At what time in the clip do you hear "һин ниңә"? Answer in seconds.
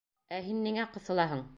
0.47-0.89